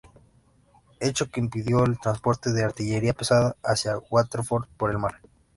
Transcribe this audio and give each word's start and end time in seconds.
Hecho 0.99 1.29
que 1.29 1.39
impidió 1.39 1.85
el 1.85 1.99
transporte 1.99 2.51
de 2.51 2.63
artillería 2.63 3.13
pesada 3.13 3.55
hacia 3.63 3.99
Waterford 4.09 4.65
por 4.77 4.89
el 4.89 4.97
mar. 4.97 5.19